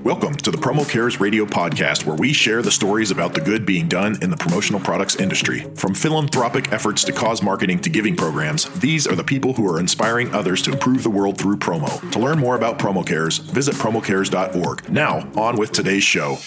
Welcome 0.00 0.34
to 0.34 0.50
the 0.50 0.58
Promo 0.58 0.88
Cares 0.88 1.20
Radio 1.20 1.44
podcast, 1.44 2.06
where 2.06 2.16
we 2.16 2.32
share 2.32 2.60
the 2.60 2.72
stories 2.72 3.12
about 3.12 3.34
the 3.34 3.40
good 3.40 3.64
being 3.64 3.86
done 3.86 4.18
in 4.20 4.30
the 4.30 4.36
promotional 4.36 4.80
products 4.80 5.16
industry. 5.16 5.60
From 5.76 5.94
philanthropic 5.94 6.72
efforts 6.72 7.04
to 7.04 7.12
cause 7.12 7.40
marketing 7.40 7.78
to 7.82 7.90
giving 7.90 8.16
programs, 8.16 8.68
these 8.80 9.06
are 9.06 9.14
the 9.14 9.22
people 9.22 9.52
who 9.52 9.68
are 9.72 9.78
inspiring 9.78 10.34
others 10.34 10.60
to 10.62 10.72
improve 10.72 11.04
the 11.04 11.10
world 11.10 11.38
through 11.38 11.58
promo. 11.58 12.10
To 12.10 12.18
learn 12.18 12.38
more 12.38 12.56
about 12.56 12.78
Promo 12.80 13.06
Cares, 13.06 13.38
visit 13.38 13.76
promocares.org. 13.76 14.90
Now, 14.90 15.30
on 15.36 15.56
with 15.56 15.70
today's 15.70 16.02
show. 16.02 16.38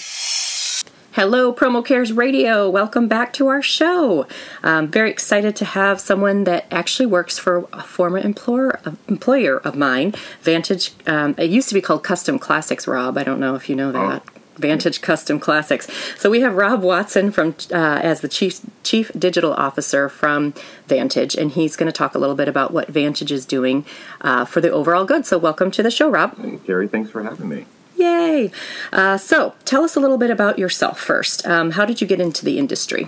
Hello, 1.15 1.53
Promo 1.53 1.83
Cares 1.83 2.11
Radio. 2.11 2.69
Welcome 2.69 3.07
back 3.07 3.31
to 3.35 3.47
our 3.47 3.61
show. 3.61 4.27
I'm 4.61 4.89
very 4.89 5.09
excited 5.09 5.55
to 5.55 5.63
have 5.63 6.01
someone 6.01 6.43
that 6.43 6.65
actually 6.69 7.05
works 7.05 7.39
for 7.39 7.69
a 7.71 7.83
former 7.83 8.17
employer 8.17 8.81
employer 9.07 9.59
of 9.59 9.77
mine, 9.77 10.13
Vantage. 10.41 10.91
Um, 11.07 11.33
it 11.37 11.49
used 11.49 11.69
to 11.69 11.73
be 11.73 11.79
called 11.79 12.03
Custom 12.03 12.37
Classics, 12.37 12.85
Rob. 12.85 13.17
I 13.17 13.23
don't 13.23 13.39
know 13.39 13.55
if 13.55 13.69
you 13.69 13.77
know 13.77 13.93
that. 13.93 14.23
Oh. 14.27 14.39
Vantage 14.57 14.99
Custom 14.99 15.39
Classics. 15.39 15.87
So 16.17 16.29
we 16.29 16.41
have 16.41 16.55
Rob 16.55 16.81
Watson 16.81 17.31
from 17.31 17.55
uh, 17.71 18.01
as 18.03 18.19
the 18.19 18.27
chief 18.27 18.59
chief 18.83 19.09
digital 19.17 19.53
officer 19.53 20.09
from 20.09 20.53
Vantage, 20.87 21.33
and 21.33 21.49
he's 21.49 21.77
going 21.77 21.87
to 21.87 21.97
talk 21.97 22.15
a 22.15 22.19
little 22.19 22.35
bit 22.35 22.49
about 22.49 22.73
what 22.73 22.89
Vantage 22.89 23.31
is 23.31 23.45
doing 23.45 23.85
uh, 24.19 24.43
for 24.43 24.59
the 24.59 24.69
overall 24.69 25.05
good. 25.05 25.25
So 25.25 25.37
welcome 25.37 25.71
to 25.71 25.81
the 25.81 25.91
show, 25.91 26.09
Rob. 26.09 26.37
Hey, 26.37 26.59
Carrie, 26.65 26.89
thanks 26.89 27.09
for 27.09 27.23
having 27.23 27.47
me. 27.47 27.65
Yay! 27.97 28.51
Uh, 28.91 29.17
so, 29.17 29.55
tell 29.65 29.83
us 29.83 29.95
a 29.95 29.99
little 29.99 30.17
bit 30.17 30.29
about 30.29 30.59
yourself 30.59 30.99
first. 30.99 31.45
Um, 31.47 31.71
how 31.71 31.85
did 31.85 32.01
you 32.01 32.07
get 32.07 32.19
into 32.19 32.43
the 32.43 32.57
industry? 32.59 33.07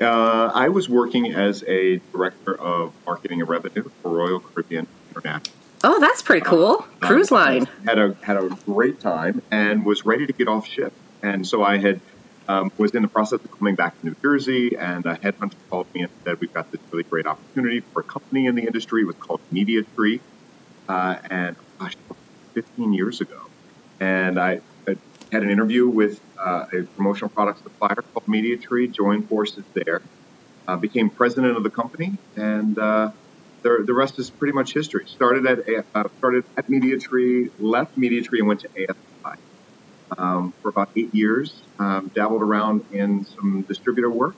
Uh, 0.00 0.50
I 0.54 0.68
was 0.68 0.88
working 0.88 1.34
as 1.34 1.64
a 1.66 2.00
director 2.12 2.54
of 2.54 2.92
marketing 3.04 3.40
and 3.40 3.48
revenue 3.48 3.90
for 4.02 4.10
Royal 4.10 4.40
Caribbean 4.40 4.86
International. 5.10 5.56
Oh, 5.82 6.00
that's 6.00 6.22
pretty 6.22 6.44
cool. 6.44 6.84
Uh, 7.02 7.06
Cruise 7.06 7.30
line. 7.30 7.66
Had 7.84 7.98
a 7.98 8.16
had 8.22 8.36
a 8.36 8.48
great 8.66 9.00
time 9.00 9.42
and 9.50 9.84
was 9.84 10.04
ready 10.04 10.26
to 10.26 10.32
get 10.32 10.48
off 10.48 10.66
ship. 10.66 10.92
And 11.22 11.46
so 11.46 11.62
I 11.62 11.78
had 11.78 12.00
um, 12.48 12.72
was 12.78 12.92
in 12.92 13.02
the 13.02 13.08
process 13.08 13.40
of 13.44 13.58
coming 13.58 13.74
back 13.74 13.98
to 14.00 14.06
New 14.06 14.16
Jersey, 14.22 14.76
and 14.76 15.04
a 15.04 15.16
headhunter 15.16 15.54
called 15.68 15.86
me 15.94 16.02
and 16.02 16.10
said, 16.24 16.40
"We've 16.40 16.52
got 16.52 16.70
this 16.72 16.80
really 16.90 17.04
great 17.04 17.26
opportunity 17.26 17.80
for 17.80 18.00
a 18.00 18.04
company 18.04 18.46
in 18.46 18.54
the 18.54 18.62
industry. 18.62 19.02
It 19.02 19.06
was 19.06 19.16
called 19.16 19.40
Media 19.50 19.82
Tree, 19.82 20.20
uh, 20.88 21.16
and 21.28 21.56
gosh, 21.78 21.96
15 22.54 22.92
years 22.92 23.20
ago." 23.20 23.47
And 24.00 24.38
I, 24.38 24.60
I 24.86 24.96
had 25.32 25.42
an 25.42 25.50
interview 25.50 25.88
with 25.88 26.20
uh, 26.38 26.66
a 26.72 26.82
promotional 26.82 27.30
product 27.30 27.62
supplier 27.62 27.96
called 27.96 28.26
MediaTree, 28.26 28.92
joined 28.92 29.28
forces 29.28 29.64
there, 29.74 30.02
uh, 30.66 30.76
became 30.76 31.10
president 31.10 31.56
of 31.56 31.62
the 31.62 31.70
company, 31.70 32.16
and 32.36 32.78
uh, 32.78 33.10
the, 33.62 33.82
the 33.86 33.94
rest 33.94 34.18
is 34.18 34.30
pretty 34.30 34.52
much 34.52 34.72
history. 34.72 35.06
Started 35.06 35.46
at 35.46 35.86
uh, 35.94 36.04
started 36.18 36.44
at 36.56 36.68
MediaTree, 36.68 37.50
left 37.58 37.98
MediaTree, 37.98 38.38
and 38.38 38.48
went 38.48 38.60
to 38.60 38.68
ASI 38.68 39.38
um, 40.16 40.52
for 40.62 40.68
about 40.68 40.90
eight 40.96 41.14
years. 41.14 41.52
Um, 41.78 42.10
dabbled 42.14 42.42
around 42.42 42.84
in 42.92 43.24
some 43.24 43.62
distributor 43.62 44.10
work, 44.10 44.34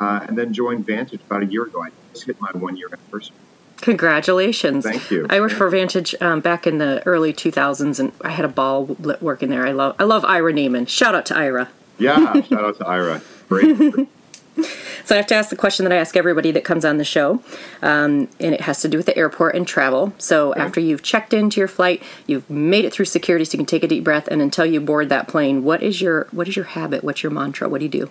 uh, 0.00 0.24
and 0.26 0.38
then 0.38 0.52
joined 0.52 0.86
Vantage 0.86 1.20
about 1.20 1.42
a 1.42 1.46
year 1.46 1.64
ago. 1.64 1.82
I 1.82 1.90
just 2.12 2.24
hit 2.26 2.40
my 2.40 2.50
one 2.54 2.76
year 2.76 2.88
anniversary. 2.92 3.36
Congratulations! 3.82 4.84
Thank 4.84 5.10
you. 5.10 5.26
I 5.28 5.40
worked 5.40 5.54
for 5.54 5.68
Vantage 5.68 6.14
um, 6.20 6.40
back 6.40 6.68
in 6.68 6.78
the 6.78 7.02
early 7.04 7.32
2000s, 7.32 7.98
and 7.98 8.12
I 8.22 8.30
had 8.30 8.44
a 8.44 8.48
ball 8.48 8.84
working 9.20 9.50
there. 9.50 9.66
I 9.66 9.72
love 9.72 9.96
I 9.98 10.04
love 10.04 10.24
Ira 10.24 10.52
Neaman. 10.52 10.88
Shout 10.88 11.16
out 11.16 11.26
to 11.26 11.36
Ira. 11.36 11.68
Yeah, 11.98 12.40
shout 12.42 12.64
out 12.64 12.78
to 12.78 12.86
Ira. 12.86 13.20
Great. 13.48 13.76
so 15.04 15.14
I 15.14 15.14
have 15.14 15.26
to 15.26 15.34
ask 15.34 15.50
the 15.50 15.56
question 15.56 15.84
that 15.84 15.92
I 15.92 15.96
ask 15.96 16.16
everybody 16.16 16.52
that 16.52 16.62
comes 16.62 16.84
on 16.84 16.98
the 16.98 17.04
show, 17.04 17.42
um, 17.82 18.28
and 18.38 18.54
it 18.54 18.60
has 18.60 18.80
to 18.82 18.88
do 18.88 18.96
with 18.96 19.06
the 19.06 19.16
airport 19.16 19.56
and 19.56 19.66
travel. 19.66 20.12
So 20.16 20.52
okay. 20.52 20.60
after 20.60 20.80
you've 20.80 21.02
checked 21.02 21.34
into 21.34 21.60
your 21.60 21.68
flight, 21.68 22.04
you've 22.28 22.48
made 22.48 22.84
it 22.84 22.92
through 22.92 23.06
security, 23.06 23.44
so 23.44 23.54
you 23.54 23.58
can 23.58 23.66
take 23.66 23.82
a 23.82 23.88
deep 23.88 24.04
breath, 24.04 24.28
and 24.28 24.40
until 24.40 24.64
you 24.64 24.80
board 24.80 25.08
that 25.08 25.26
plane, 25.26 25.64
what 25.64 25.82
is 25.82 26.00
your 26.00 26.28
what 26.30 26.46
is 26.46 26.54
your 26.54 26.66
habit? 26.66 27.02
What's 27.02 27.24
your 27.24 27.32
mantra? 27.32 27.68
What 27.68 27.78
do 27.78 27.86
you 27.86 27.90
do? 27.90 28.10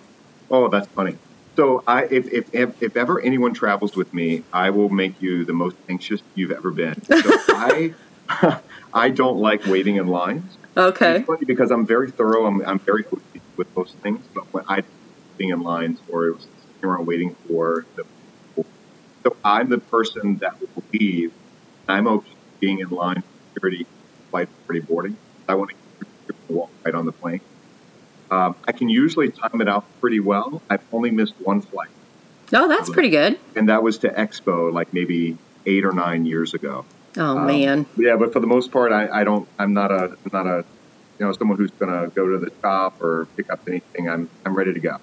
Oh, 0.50 0.68
that's 0.68 0.86
funny. 0.88 1.16
So 1.56 1.82
I, 1.86 2.04
if, 2.04 2.32
if, 2.32 2.82
if, 2.82 2.96
ever 2.96 3.20
anyone 3.20 3.52
travels 3.52 3.94
with 3.94 4.12
me, 4.14 4.42
I 4.52 4.70
will 4.70 4.88
make 4.88 5.20
you 5.20 5.44
the 5.44 5.52
most 5.52 5.76
anxious 5.88 6.22
you've 6.34 6.50
ever 6.50 6.70
been. 6.70 7.02
So 7.02 7.14
I, 7.48 7.94
I 8.94 9.10
don't 9.10 9.36
like 9.36 9.66
waiting 9.66 9.96
in 9.96 10.06
lines. 10.06 10.56
Okay. 10.76 11.16
It's 11.16 11.26
funny 11.26 11.44
because 11.44 11.70
I'm 11.70 11.86
very 11.86 12.10
thorough. 12.10 12.46
I'm, 12.46 12.64
I'm 12.66 12.78
very 12.78 13.04
with 13.56 13.68
most 13.76 13.96
things, 13.98 14.24
but 14.34 14.44
when 14.52 14.64
I 14.68 14.82
being 15.36 15.50
in 15.50 15.60
lines 15.60 15.98
or 16.08 16.28
it 16.28 16.34
was 16.34 16.42
sitting 16.44 16.90
around 16.90 17.06
waiting 17.06 17.36
for 17.46 17.84
the 17.96 18.04
so 19.24 19.36
I'm 19.44 19.68
the 19.68 19.78
person 19.78 20.38
that 20.40 20.60
will 20.60 20.82
leave. 20.92 21.32
I'm 21.88 22.08
okay 22.08 22.34
being 22.60 22.78
in 22.78 22.88
line 22.88 23.22
for 23.22 23.54
security, 23.54 23.86
flight 24.30 24.48
security 24.60 24.86
boarding. 24.86 25.16
I 25.48 25.54
want 25.54 25.70
to 26.28 26.34
walk 26.48 26.70
right 26.84 26.94
on 26.94 27.06
the 27.06 27.12
plane. 27.12 27.40
Um, 28.32 28.56
I 28.66 28.72
can 28.72 28.88
usually 28.88 29.30
time 29.30 29.60
it 29.60 29.68
out 29.68 29.84
pretty 30.00 30.18
well. 30.18 30.62
I've 30.70 30.82
only 30.90 31.10
missed 31.10 31.34
one 31.40 31.60
flight. 31.60 31.90
Oh, 32.54 32.66
that's 32.66 32.88
pretty 32.88 33.10
good. 33.10 33.38
And 33.54 33.68
that 33.68 33.82
was 33.82 33.98
to 33.98 34.08
Expo, 34.08 34.72
like 34.72 34.94
maybe 34.94 35.36
eight 35.66 35.84
or 35.84 35.92
nine 35.92 36.24
years 36.24 36.54
ago. 36.54 36.86
Oh 37.18 37.36
um, 37.36 37.46
man. 37.46 37.84
Yeah, 37.94 38.16
but 38.16 38.32
for 38.32 38.40
the 38.40 38.46
most 38.46 38.72
part, 38.72 38.90
I, 38.90 39.20
I 39.20 39.24
don't. 39.24 39.46
I'm 39.58 39.74
not 39.74 39.92
a 39.92 40.04
I'm 40.04 40.30
not 40.32 40.46
a 40.46 40.64
you 41.18 41.26
know 41.26 41.32
someone 41.34 41.58
who's 41.58 41.72
going 41.72 41.92
to 41.92 42.08
go 42.14 42.26
to 42.30 42.38
the 42.38 42.50
shop 42.62 43.02
or 43.02 43.26
pick 43.36 43.50
up 43.50 43.60
anything. 43.68 44.08
I'm 44.08 44.30
I'm 44.46 44.54
ready 44.54 44.72
to 44.72 44.80
go. 44.80 44.96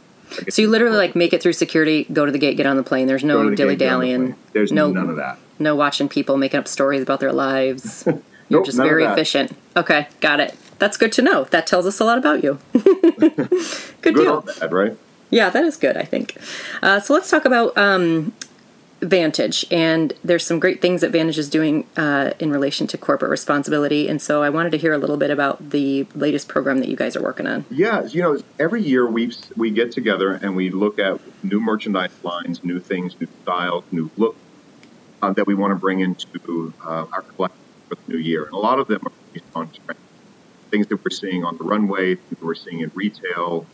So 0.50 0.64
you 0.64 0.70
literally 0.70 0.98
like 0.98 1.16
make 1.16 1.32
it 1.32 1.44
through 1.44 1.54
security, 1.54 2.06
go 2.12 2.26
to 2.26 2.32
the 2.32 2.40
gate, 2.40 2.58
get 2.58 2.66
on 2.66 2.78
the 2.78 2.84
plane. 2.84 3.06
There's 3.06 3.24
no 3.24 3.54
dilly 3.54 3.76
dallying. 3.76 4.30
The 4.30 4.36
There's 4.54 4.72
no 4.72 4.92
none 4.92 5.12
of 5.12 5.18
that. 5.18 5.38
No 5.60 5.76
watching 5.76 6.10
people 6.10 6.38
making 6.38 6.60
up 6.60 6.68
stories 6.68 7.04
about 7.04 7.20
their 7.20 7.34
lives. 7.34 8.06
You're 8.50 8.62
nope, 8.62 8.66
just 8.66 8.78
very 8.78 9.04
efficient. 9.06 9.56
Okay, 9.78 10.08
got 10.20 10.40
it. 10.40 10.56
That's 10.80 10.98
good 10.98 11.12
to 11.14 11.22
know. 11.22 11.44
That 11.46 11.68
tells 11.68 11.86
us 11.86 12.00
a 12.00 12.06
lot 12.06 12.18
about 12.18 12.44
you. 12.44 12.60
good, 12.74 13.50
good 14.02 14.16
deal. 14.16 14.42
Bad, 14.42 14.72
right? 14.72 14.98
Yeah, 15.30 15.50
that 15.50 15.64
is 15.64 15.78
good, 15.78 15.96
I 15.98 16.04
think. 16.04 16.38
Uh, 16.82 17.00
so 17.00 17.14
let's 17.14 17.30
talk 17.30 17.46
about 17.46 17.78
um, 17.78 18.34
Vantage. 19.02 19.66
And 19.72 20.14
there's 20.24 20.46
some 20.46 20.60
great 20.60 20.82
things 20.82 21.02
that 21.02 21.12
Vantage 21.12 21.38
is 21.38 21.50
doing 21.50 21.86
uh, 21.96 22.32
in 22.40 22.52
relation 22.52 22.88
to 22.88 22.98
corporate 22.98 23.32
responsibility. 23.32 24.08
And 24.08 24.22
so 24.22 24.44
I 24.44 24.50
wanted 24.50 24.72
to 24.72 24.78
hear 24.78 24.94
a 24.94 24.98
little 24.98 25.18
bit 25.18 25.32
about 25.32 25.70
the 25.70 26.08
latest 26.16 26.48
program 26.48 26.80
that 26.80 26.90
you 26.90 26.96
guys 26.96 27.16
are 27.16 27.22
working 27.22 27.48
on. 27.48 27.66
Yeah, 27.70 28.06
you 28.06 28.22
know, 28.22 28.42
every 28.60 28.82
year 28.82 29.08
we 29.08 29.32
we 29.56 29.72
get 29.72 29.92
together 29.92 30.34
and 30.34 30.56
we 30.56 30.70
look 30.70 31.00
at 31.00 31.20
new 31.44 31.60
merchandise 31.60 32.12
lines, 32.24 32.64
new 32.64 32.80
things, 32.80 33.20
new 33.20 33.28
styles, 33.44 33.84
new 33.92 34.10
look 34.18 34.36
uh, 35.22 35.34
that 35.34 35.48
we 35.48 35.56
want 35.56 35.72
to 35.72 35.76
bring 35.76 36.00
into 36.00 36.74
uh, 36.84 37.06
our 37.12 37.22
collection 37.22 37.60
for 37.88 37.96
the 37.96 38.14
new 38.14 38.18
year. 38.20 38.46
And 38.46 38.54
a 38.54 38.58
lot 38.58 38.80
of 38.80 38.88
them 38.88 39.02
are 39.06 39.12
based 39.34 39.46
on 39.56 39.70
trends 39.70 39.99
things 40.70 40.88
that 40.88 41.04
we're 41.04 41.12
seeing 41.12 41.44
on 41.44 41.58
the 41.58 41.64
runway, 41.64 42.16
things 42.16 42.30
that 42.30 42.44
we're 42.44 42.56
seeing 42.56 42.82
in 42.82 42.92
retail, 42.96 43.66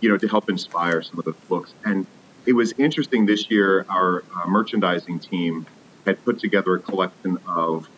you 0.00 0.08
know, 0.08 0.16
to 0.16 0.28
help 0.28 0.48
inspire 0.48 1.02
some 1.02 1.18
of 1.18 1.24
the 1.24 1.34
looks. 1.48 1.74
And 1.84 2.06
it 2.46 2.52
was 2.52 2.74
interesting 2.78 3.26
this 3.26 3.50
year, 3.50 3.86
our 3.88 4.24
uh, 4.34 4.48
merchandising 4.48 5.20
team 5.20 5.66
had 6.04 6.22
put 6.24 6.38
together 6.38 6.74
a 6.74 6.78
collection 6.80 7.38
of, 7.46 7.88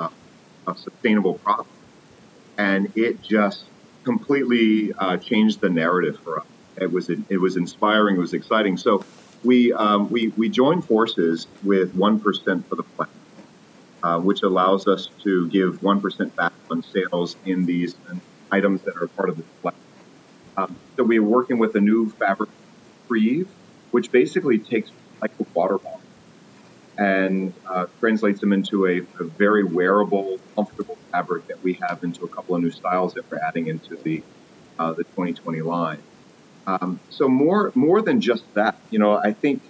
uh, 0.00 0.08
of 0.66 0.78
sustainable 0.78 1.34
products. 1.34 1.70
And 2.56 2.90
it 2.96 3.22
just 3.22 3.64
completely 4.04 4.92
uh, 4.94 5.18
changed 5.18 5.60
the 5.60 5.68
narrative 5.68 6.18
for 6.20 6.40
us. 6.40 6.46
It 6.80 6.90
was, 6.90 7.10
it 7.10 7.40
was 7.40 7.56
inspiring, 7.56 8.16
it 8.16 8.20
was 8.20 8.34
exciting. 8.34 8.76
So 8.76 9.04
we, 9.44 9.72
um, 9.72 10.10
we, 10.10 10.28
we 10.28 10.48
joined 10.48 10.84
forces 10.84 11.46
with 11.62 11.94
1% 11.94 12.22
for 12.66 12.76
the 12.76 12.82
planet 12.82 13.12
uh, 14.06 14.20
which 14.20 14.44
allows 14.44 14.86
us 14.86 15.08
to 15.24 15.48
give 15.48 15.80
1% 15.80 16.36
back 16.36 16.52
on 16.70 16.80
sales 16.80 17.34
in 17.44 17.66
these 17.66 17.96
items 18.52 18.80
that 18.82 18.94
are 19.02 19.08
part 19.08 19.28
of 19.28 19.36
the 19.36 19.42
collection. 19.60 19.82
Um, 20.56 20.76
so 20.96 21.02
we 21.02 21.18
are 21.18 21.24
working 21.24 21.58
with 21.58 21.74
a 21.74 21.80
new 21.80 22.08
fabric 22.10 22.48
Repreve, 23.02 23.48
which 23.90 24.12
basically 24.12 24.60
takes 24.60 24.92
like 25.20 25.32
a 25.40 25.46
water 25.54 25.78
bottle 25.78 26.00
and 26.96 27.52
uh, 27.68 27.86
translates 27.98 28.40
them 28.40 28.52
into 28.52 28.86
a, 28.86 28.98
a, 29.18 29.24
very 29.24 29.64
wearable, 29.64 30.38
comfortable 30.54 30.96
fabric 31.10 31.48
that 31.48 31.60
we 31.64 31.72
have 31.74 32.04
into 32.04 32.24
a 32.24 32.28
couple 32.28 32.54
of 32.54 32.62
new 32.62 32.70
styles 32.70 33.12
that 33.14 33.28
we're 33.28 33.38
adding 33.38 33.66
into 33.66 33.96
the 33.96 34.22
uh, 34.78 34.92
the 34.92 35.02
2020 35.02 35.62
line. 35.62 35.98
Um, 36.66 37.00
so 37.10 37.28
more 37.28 37.72
more 37.74 38.02
than 38.02 38.20
just 38.20 38.44
that, 38.54 38.78
you 38.90 39.00
know, 39.00 39.16
I 39.16 39.32
think 39.32 39.62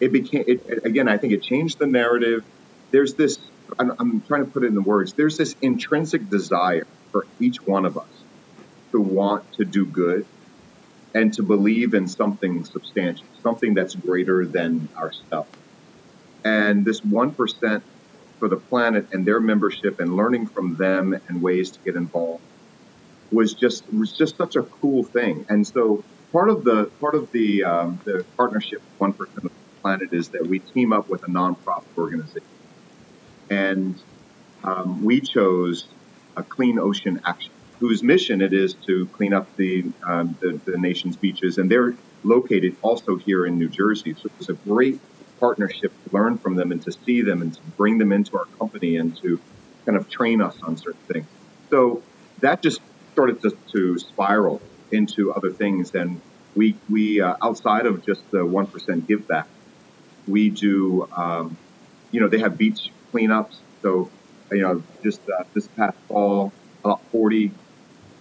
it 0.00 0.10
became 0.10 0.44
it, 0.46 0.86
again. 0.86 1.06
I 1.06 1.18
think 1.18 1.34
it 1.34 1.42
changed 1.42 1.78
the 1.78 1.86
narrative. 1.86 2.42
There's 2.90 3.12
this 3.12 3.38
I'm, 3.78 3.92
I'm 3.98 4.22
trying 4.22 4.44
to 4.44 4.50
put 4.50 4.64
it 4.64 4.68
in 4.68 4.74
the 4.74 4.82
words. 4.82 5.14
There's 5.14 5.36
this 5.36 5.56
intrinsic 5.60 6.28
desire 6.28 6.86
for 7.12 7.26
each 7.38 7.56
one 7.64 7.84
of 7.84 7.96
us 7.96 8.24
to 8.92 9.00
want 9.00 9.44
to 9.54 9.64
do 9.64 9.86
good 9.86 10.26
and 11.14 11.32
to 11.34 11.42
believe 11.42 11.94
in 11.94 12.08
something 12.08 12.64
substantial, 12.64 13.26
something 13.42 13.74
that's 13.74 13.94
greater 13.94 14.46
than 14.46 14.88
ourselves. 14.96 15.50
And 16.44 16.84
this 16.84 17.00
1% 17.00 17.82
for 18.38 18.48
the 18.48 18.56
planet 18.56 19.08
and 19.12 19.26
their 19.26 19.40
membership 19.40 20.00
and 20.00 20.14
learning 20.14 20.46
from 20.48 20.76
them 20.76 21.18
and 21.28 21.42
ways 21.42 21.72
to 21.72 21.80
get 21.84 21.96
involved 21.96 22.42
was 23.30 23.54
just 23.54 23.84
was 23.92 24.12
just 24.12 24.36
such 24.36 24.56
a 24.56 24.62
cool 24.62 25.04
thing. 25.04 25.44
And 25.48 25.66
so 25.66 26.04
part 26.32 26.48
of 26.48 26.64
the 26.64 26.90
part 27.00 27.14
of 27.14 27.30
the 27.32 27.64
um, 27.64 28.00
the 28.04 28.24
partnership, 28.36 28.82
one 28.98 29.12
percent 29.12 29.38
of 29.38 29.42
the 29.44 29.50
planet, 29.82 30.12
is 30.12 30.30
that 30.30 30.46
we 30.46 30.60
team 30.60 30.92
up 30.92 31.08
with 31.08 31.22
a 31.24 31.26
nonprofit 31.30 31.84
organization 31.96 32.57
and 33.50 34.00
um, 34.64 35.04
we 35.04 35.20
chose 35.20 35.86
a 36.36 36.42
Clean 36.42 36.78
Ocean 36.78 37.20
Action. 37.24 37.52
whose 37.80 38.02
mission 38.02 38.42
it 38.42 38.52
is 38.52 38.74
to 38.74 39.06
clean 39.06 39.32
up 39.32 39.46
the, 39.56 39.84
um, 40.04 40.36
the, 40.40 40.60
the 40.64 40.76
nation's 40.76 41.16
beaches, 41.16 41.58
and 41.58 41.70
they're 41.70 41.94
located 42.24 42.76
also 42.82 43.16
here 43.16 43.46
in 43.46 43.56
New 43.56 43.68
Jersey. 43.68 44.14
So 44.14 44.26
it 44.26 44.32
was 44.38 44.48
a 44.48 44.54
great 44.54 45.00
partnership 45.38 45.92
to 46.04 46.16
learn 46.16 46.38
from 46.38 46.56
them 46.56 46.72
and 46.72 46.82
to 46.82 46.92
see 46.92 47.22
them 47.22 47.40
and 47.42 47.54
to 47.54 47.60
bring 47.76 47.98
them 47.98 48.10
into 48.10 48.36
our 48.36 48.46
company 48.58 48.96
and 48.96 49.16
to 49.18 49.40
kind 49.86 49.96
of 49.96 50.10
train 50.10 50.40
us 50.40 50.56
on 50.62 50.76
certain 50.76 51.00
things. 51.06 51.26
So 51.70 52.02
that 52.40 52.62
just 52.62 52.80
started 53.12 53.40
to, 53.42 53.56
to 53.72 53.98
spiral 53.98 54.60
into 54.90 55.32
other 55.32 55.50
things. 55.50 55.94
And 55.94 56.20
we, 56.54 56.76
we 56.88 57.20
uh, 57.20 57.36
outside 57.42 57.86
of 57.86 58.04
just 58.04 58.28
the 58.30 58.38
1% 58.38 59.06
give 59.06 59.26
back, 59.28 59.46
we 60.26 60.50
do, 60.50 61.08
um, 61.16 61.56
you 62.10 62.20
know, 62.20 62.28
they 62.28 62.38
have 62.38 62.58
beach 62.58 62.90
cleanups. 63.12 63.56
So, 63.82 64.10
you 64.50 64.62
know, 64.62 64.82
just 65.02 65.20
uh, 65.28 65.44
this 65.54 65.68
past 65.68 65.96
fall, 66.08 66.52
about 66.84 67.00
40 67.12 67.52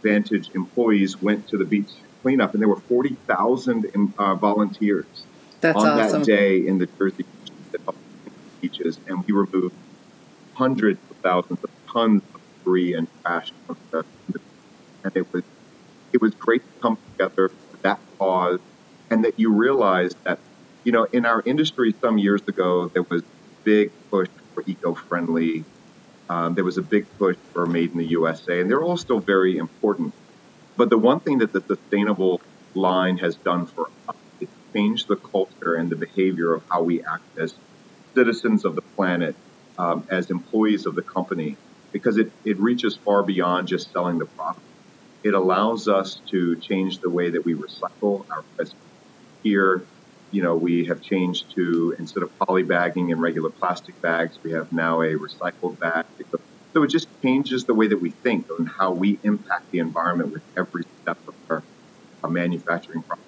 Vantage 0.03 0.49
employees 0.53 1.21
went 1.21 1.47
to 1.49 1.57
the 1.57 1.65
beach 1.65 1.89
cleanup, 2.21 2.53
and 2.53 2.61
there 2.61 2.69
were 2.69 2.79
40,000 2.79 3.91
um, 3.95 4.13
uh, 4.17 4.35
volunteers 4.35 5.05
That's 5.61 5.77
on 5.77 5.99
awesome. 5.99 6.19
that 6.19 6.25
day 6.25 6.67
in 6.67 6.77
the 6.77 6.85
Jersey 6.85 7.25
beaches, 8.61 8.99
and 9.07 9.25
we 9.25 9.33
removed 9.33 9.75
hundreds 10.53 10.99
of 11.09 11.17
thousands 11.17 11.63
of 11.63 11.69
tons 11.91 12.21
of 12.33 12.41
debris 12.59 12.93
and 12.93 13.07
trash 13.21 13.51
from 13.65 13.77
the, 13.91 14.03
and 15.03 15.15
it 15.15 15.31
was 15.31 15.43
it 16.13 16.21
was 16.21 16.33
great 16.35 16.63
to 16.63 16.81
come 16.81 16.97
together 17.11 17.49
for 17.49 17.77
that 17.83 17.99
cause, 18.17 18.59
and 19.09 19.23
that 19.25 19.39
you 19.39 19.53
realize 19.53 20.13
that 20.23 20.39
you 20.83 20.91
know 20.91 21.05
in 21.11 21.25
our 21.25 21.41
industry 21.45 21.93
some 22.01 22.17
years 22.17 22.41
ago 22.47 22.87
there 22.87 23.03
was 23.03 23.23
big 23.63 23.91
push 24.09 24.29
for 24.57 24.63
eco-friendly. 24.65 25.63
Um, 26.29 26.55
there 26.55 26.63
was 26.63 26.77
a 26.77 26.81
big 26.81 27.05
push 27.19 27.37
for 27.53 27.67
made 27.67 27.91
in 27.91 27.99
the 27.99 28.07
USA, 28.07 28.59
and 28.59 28.69
they're 28.69 28.83
all 28.83 28.97
still 28.97 29.19
very 29.19 29.57
important. 29.57 30.15
But 30.75 30.89
the 30.89 30.97
one 30.97 31.19
thing 31.19 31.37
that 31.39 31.53
the 31.53 31.61
sustainable 31.61 32.41
line 32.73 33.17
has 33.19 33.35
done 33.35 33.67
for 33.67 33.87
us 34.07 34.15
is 34.39 34.49
change 34.75 35.05
the 35.05 35.15
culture 35.15 35.75
and 35.75 35.91
the 35.91 35.95
behavior 35.95 36.55
of 36.55 36.63
how 36.69 36.81
we 36.81 37.03
act 37.03 37.23
as 37.37 37.53
citizens 38.15 38.65
of 38.65 38.75
the 38.75 38.81
planet, 38.95 39.35
um, 39.77 40.07
as 40.09 40.31
employees 40.31 40.87
of 40.87 40.95
the 40.95 41.03
company, 41.03 41.55
because 41.91 42.17
it, 42.17 42.31
it 42.43 42.59
reaches 42.59 42.97
far 43.05 43.21
beyond 43.21 43.67
just 43.67 43.91
selling 43.91 44.17
the 44.17 44.25
product. 44.25 44.61
It 45.23 45.35
allows 45.35 45.87
us 45.87 46.19
to 46.31 46.55
change 46.55 46.99
the 46.99 47.09
way 47.11 47.29
that 47.29 47.45
we 47.45 47.53
recycle 47.53 48.25
our 48.31 48.43
here. 49.43 49.83
You 50.31 50.43
know, 50.43 50.55
we 50.55 50.85
have 50.85 51.01
changed 51.01 51.55
to 51.55 51.95
instead 51.97 52.23
of 52.23 52.37
poly 52.39 52.63
bagging 52.63 53.11
and 53.11 53.21
regular 53.21 53.49
plastic 53.49 53.99
bags, 54.01 54.37
we 54.43 54.51
have 54.51 54.71
now 54.71 55.01
a 55.01 55.13
recycled 55.13 55.79
bag. 55.79 56.05
So 56.73 56.83
it 56.83 56.89
just 56.89 57.07
changes 57.21 57.65
the 57.65 57.73
way 57.73 57.87
that 57.87 57.97
we 57.97 58.11
think 58.11 58.47
and 58.57 58.67
how 58.67 58.91
we 58.91 59.19
impact 59.23 59.71
the 59.71 59.79
environment 59.79 60.33
with 60.33 60.43
every 60.55 60.83
step 61.01 61.17
of 61.27 61.33
our, 61.49 61.63
our 62.23 62.29
manufacturing 62.29 63.01
process. 63.03 63.23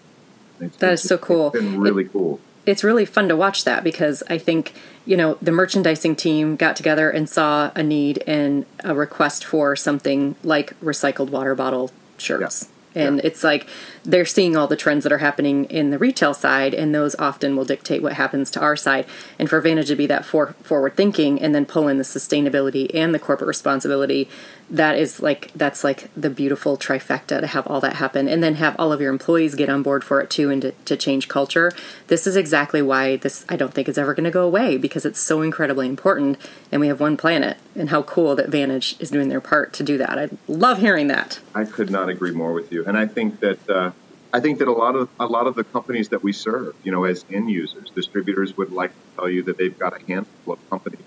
It's, 0.60 0.78
that 0.78 0.94
is 0.94 1.02
so 1.02 1.18
cool. 1.18 1.48
It's 1.48 1.64
been 1.64 1.80
really 1.80 2.06
it, 2.06 2.12
cool. 2.12 2.40
It's 2.66 2.84
really 2.84 3.06
fun 3.06 3.30
to 3.30 3.36
watch 3.36 3.64
that 3.64 3.84
because 3.84 4.22
I 4.30 4.38
think, 4.38 4.74
you 5.06 5.18
know, 5.18 5.38
the 5.42 5.52
merchandising 5.52 6.18
team 6.18 6.58
got 6.58 6.76
together 6.76 7.10
and 7.10 7.30
saw 7.30 7.72
a 7.76 7.82
need 7.82 8.22
and 8.28 8.66
a 8.84 8.94
request 8.94 9.46
for 9.46 9.76
something 9.76 10.36
like 10.44 10.80
recycled 10.82 11.30
water 11.30 11.56
bottle 11.56 11.92
shirts. 12.18 12.68
Yeah 12.70 12.76
and 12.96 13.18
yeah. 13.18 13.22
it's 13.26 13.44
like 13.44 13.68
they're 14.04 14.26
seeing 14.26 14.56
all 14.56 14.68
the 14.68 14.76
trends 14.76 15.04
that 15.04 15.12
are 15.12 15.20
happening 15.20 15.66
in 15.66 15.90
the 15.90 15.98
retail 15.98 16.34
side 16.34 16.74
and 16.74 16.94
those 16.94 17.16
often 17.16 17.56
will 17.56 17.66
dictate 17.66 18.02
what 18.02 18.14
happens 18.14 18.50
to 18.52 18.60
our 18.60 18.76
side 18.76 19.06
and 19.38 19.50
for 19.50 19.62
vantage 19.62 19.88
to 19.88 19.96
be 19.96 20.08
that 20.08 20.26
for, 20.26 20.54
forward 20.64 20.96
thinking 20.96 21.42
and 21.42 21.54
then 21.54 21.66
pull 21.66 21.88
in 21.88 21.98
the 21.98 22.04
sustainability 22.04 22.90
and 22.94 23.14
the 23.14 23.20
corporate 23.20 23.48
responsibility 23.48 24.28
that 24.70 24.98
is 24.98 25.22
like 25.22 25.52
that's 25.56 25.84
like 25.84 26.10
the 26.16 26.30
beautiful 26.30 26.78
trifecta 26.78 27.40
to 27.40 27.48
have 27.48 27.66
all 27.68 27.82
that 27.82 27.96
happen 27.96 28.28
and 28.28 28.44
then 28.44 28.56
have 28.56 28.76
all 28.78 28.94
of 28.94 29.02
your 29.02 29.12
employees 29.12 29.56
get 29.56 29.70
on 29.70 29.82
board 29.82 30.04
for 30.04 30.22
it 30.22 30.30
too 30.30 30.50
and 30.50 30.62
to, 30.62 30.72
to 30.86 30.96
change 30.96 31.28
culture. 31.28 31.72
This 32.08 32.28
is 32.28 32.36
exactly 32.36 32.82
why 32.82 33.16
this 33.18 33.46
i 33.50 33.56
don't 33.56 33.74
think 33.74 33.90
is 33.90 33.98
ever 33.98 34.14
going 34.14 34.26
to 34.26 34.32
go 34.32 34.46
away 34.46 34.78
because 34.78 35.06
it's 35.06 35.20
so 35.20 35.42
incredibly 35.42 35.88
important 35.88 36.38
and 36.72 36.80
we 36.80 36.88
have 36.88 37.00
one 37.00 37.18
planet 37.18 37.58
and 37.76 37.90
how 37.90 38.04
cool 38.04 38.36
that 38.36 38.50
vantage 38.50 38.96
is 39.00 39.10
doing 39.10 39.30
their 39.30 39.42
part 39.42 39.74
to 39.74 39.84
do 39.84 39.98
that. 39.98 40.18
I 40.18 40.30
love 40.48 40.80
hearing 40.80 41.08
that. 41.08 41.40
I 41.56 41.66
could 41.66 41.90
not 41.90 42.10
agree 42.10 42.32
more 42.32 42.54
with 42.54 42.72
you. 42.72 42.86
And 42.86 42.98
i 42.98 43.08
think 43.08 43.40
that 43.40 43.70
uh, 43.70 43.92
I 44.32 44.40
think 44.40 44.60
that 44.60 44.68
a 44.68 44.72
lot 44.72 44.96
of 44.96 45.10
a 45.20 45.26
lot 45.26 45.48
of 45.48 45.56
the 45.56 45.64
companies 45.64 46.10
that 46.10 46.22
we 46.22 46.34
serve, 46.34 46.76
you 46.84 46.92
know, 46.92 47.04
as 47.06 47.26
end 47.32 47.50
users, 47.50 47.90
distributors 47.90 48.56
would 48.58 48.72
like 48.72 48.92
to 48.92 49.16
tell 49.16 49.30
you 49.30 49.42
that 49.44 49.58
they've 49.58 49.78
got 49.78 50.00
a 50.00 50.06
handful 50.06 50.54
of 50.54 50.70
companies 50.70 51.02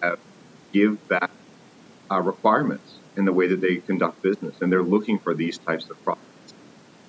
that 0.00 0.18
give 0.72 1.06
back 1.08 1.30
uh, 2.10 2.20
requirements 2.20 2.98
in 3.16 3.24
the 3.24 3.32
way 3.32 3.46
that 3.48 3.60
they 3.60 3.76
conduct 3.76 4.22
business, 4.22 4.54
and 4.60 4.72
they're 4.72 4.82
looking 4.82 5.18
for 5.18 5.34
these 5.34 5.58
types 5.58 5.88
of 5.90 6.02
products. 6.04 6.24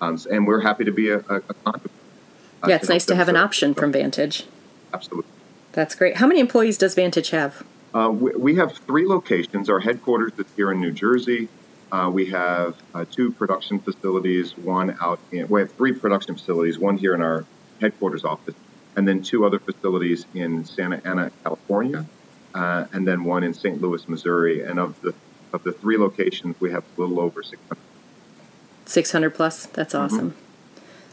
Um, 0.01 0.19
and 0.31 0.45
we're 0.45 0.61
happy 0.61 0.83
to 0.83 0.91
be 0.91 1.09
a, 1.09 1.19
a. 1.19 1.41
Uh, 1.65 1.79
yeah, 2.67 2.75
it's 2.75 2.87
to 2.87 2.93
nice 2.93 3.05
to 3.05 3.15
have 3.15 3.29
an 3.29 3.35
option 3.35 3.73
from 3.73 3.91
Vantage. 3.91 4.45
Absolutely. 4.93 5.31
That's 5.73 5.95
great. 5.95 6.17
How 6.17 6.27
many 6.27 6.39
employees 6.39 6.77
does 6.77 6.95
Vantage 6.95 7.31
have? 7.31 7.63
Uh, 7.93 8.09
we, 8.09 8.31
we, 8.31 8.55
have 8.55 8.73
three 8.73 9.05
locations. 9.07 9.69
Our 9.69 9.79
headquarters 9.79 10.33
is 10.37 10.45
here 10.55 10.71
in 10.71 10.81
New 10.81 10.91
Jersey. 10.91 11.47
Uh, 11.91 12.09
we 12.11 12.25
have 12.25 12.75
uh, 12.93 13.05
two 13.09 13.31
production 13.31 13.79
facilities, 13.79 14.57
one 14.57 14.97
out 15.01 15.19
in, 15.31 15.47
we 15.47 15.61
have 15.61 15.71
three 15.73 15.93
production 15.93 16.35
facilities, 16.35 16.77
one 16.79 16.97
here 16.97 17.13
in 17.13 17.21
our 17.21 17.45
headquarters 17.79 18.25
office, 18.25 18.55
and 18.95 19.07
then 19.07 19.21
two 19.21 19.45
other 19.45 19.59
facilities 19.59 20.25
in 20.33 20.65
Santa 20.65 21.01
Ana, 21.05 21.31
California, 21.43 22.05
uh, 22.53 22.85
and 22.91 23.07
then 23.07 23.23
one 23.23 23.43
in 23.43 23.53
St. 23.53 23.81
Louis, 23.81 24.07
Missouri. 24.09 24.63
And 24.63 24.79
of 24.79 24.99
the 25.01 25.13
of 25.53 25.63
the 25.63 25.71
three 25.71 25.97
locations, 25.97 26.59
we 26.59 26.71
have 26.71 26.83
a 26.97 27.01
little 27.01 27.19
over 27.19 27.43
600. 27.43 27.77
600 28.85 29.29
plus? 29.31 29.65
That's 29.67 29.93
mm-hmm. 29.93 30.03
awesome. 30.03 30.31
Mm-hmm. 30.31 30.39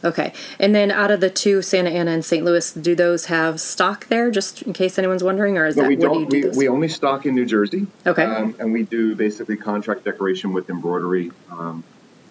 Okay. 0.05 0.33
And 0.59 0.75
then 0.75 0.91
out 0.91 1.11
of 1.11 1.21
the 1.21 1.31
two, 1.31 1.63
Santa 1.63 1.91
Ana 1.91 2.11
and 2.11 2.25
St. 2.25 2.45
Louis, 2.45 2.73
do 2.73 2.95
those 2.95 3.27
have 3.27 3.61
stock 3.61 4.09
there, 4.09 4.31
just 4.31 4.63
in 4.63 4.73
case 4.73 4.99
anyone's 4.99 5.23
wondering? 5.23 5.57
Or 5.57 5.67
is 5.67 5.77
no, 5.77 5.83
that 5.83 5.89
we 5.89 5.97
don't, 5.97 6.29
do, 6.29 6.51
we, 6.51 6.57
we, 6.57 6.69
only 6.69 6.89
stock 6.89 7.25
in 7.25 7.35
New 7.35 7.47
Jersey. 7.47 7.87
Okay. 8.05 8.25
Um, 8.25 8.57
and 8.59 8.73
we 8.73 8.83
do 8.83 9.15
basically 9.15 9.57
contract 9.57 10.05
decoration 10.05 10.53
with 10.53 10.69
embroidery 10.69 11.31
um, 11.51 11.85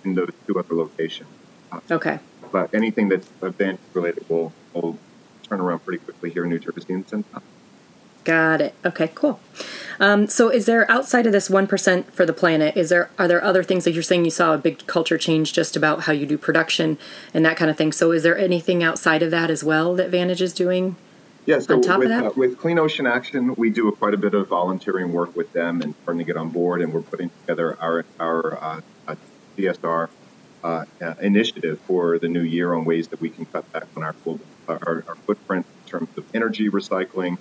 in 0.04 0.16
those 0.16 0.32
two 0.48 0.60
other 0.60 0.76
locations. 0.76 1.30
Okay. 1.90 2.20
But 2.52 2.74
anything 2.74 3.08
that's 3.08 3.30
event 3.42 3.80
related 3.94 4.30
will 4.30 4.52
will 4.74 4.98
turn 5.44 5.62
around 5.62 5.80
pretty 5.80 6.04
quickly 6.04 6.30
here 6.30 6.44
in 6.44 6.50
New 6.50 6.60
Jersey 6.60 6.94
and 6.94 7.08
Santa 7.08 7.26
Ana. 7.34 7.44
Got 8.24 8.62
it. 8.62 8.76
Okay, 8.86 9.10
cool. 9.16 9.40
Um, 10.00 10.28
so, 10.28 10.50
is 10.50 10.66
there 10.66 10.90
outside 10.90 11.26
of 11.26 11.32
this 11.32 11.50
one 11.50 11.68
percent 11.68 12.14
for 12.14 12.26
the 12.26 12.34
planet? 12.34 12.76
Is 12.78 12.90
there 12.90 13.10
are 13.18 13.28
there 13.28 13.44
other 13.44 13.64
things 13.64 13.84
that 13.84 13.92
you're 13.92 14.04
saying 14.04 14.26
you 14.26 14.32
saw 14.32 14.54
a 14.54 14.58
big 14.58 14.86
culture 14.88 15.18
change 15.18 15.54
just 15.54 15.76
about 15.76 16.02
how 16.02 16.14
you 16.14 16.26
do 16.26 16.38
production 16.38 16.98
and 17.34 17.46
that 17.46 17.58
kind 17.58 17.70
of 17.70 17.78
thing? 17.78 17.92
So, 17.92 18.12
is 18.12 18.24
there 18.24 18.38
anything 18.38 18.84
outside 18.84 19.24
of 19.24 19.32
that 19.32 19.50
as 19.50 19.64
well 19.64 19.96
that 19.96 20.10
Vantage 20.10 20.42
is 20.42 20.54
doing? 20.54 20.96
Yeah, 21.46 21.58
so 21.58 21.78
with, 21.78 22.12
uh, 22.12 22.32
with 22.36 22.60
Clean 22.60 22.78
Ocean 22.78 23.08
Action, 23.08 23.56
we 23.56 23.72
do 23.72 23.88
a, 23.88 23.92
quite 23.92 24.14
a 24.14 24.18
bit 24.18 24.36
of 24.36 24.48
volunteering 24.48 25.12
work 25.12 25.36
with 25.36 25.52
them 25.54 25.82
and 25.82 25.96
starting 26.04 26.20
to 26.20 26.24
get 26.24 26.38
on 26.38 26.50
board, 26.50 26.84
and 26.84 26.94
we're 26.94 27.02
putting 27.02 27.32
together 27.42 27.78
our 27.82 28.06
our 28.20 28.82
uh, 29.08 29.16
CSR 29.58 30.10
uh, 30.64 30.86
initiative 31.20 31.80
for 31.88 32.20
the 32.20 32.28
new 32.28 32.42
year 32.42 32.74
on 32.74 32.86
ways 32.86 33.08
that 33.10 33.22
we 33.22 33.30
can 33.30 33.46
cut 33.46 33.70
back 33.72 33.88
on 33.96 34.04
our, 34.04 34.16
our, 34.68 35.04
our 35.08 35.16
footprint 35.26 35.66
in 35.84 35.90
terms 35.90 36.10
of 36.18 36.26
energy 36.36 36.70
recycling 36.70 37.38